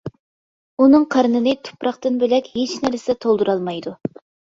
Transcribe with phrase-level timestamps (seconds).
[0.83, 3.99] ئۇنىڭ قارنىنى تۇپراقتىن بۆلەك ھېچ نەرسە تولدۇرالمايدۇ.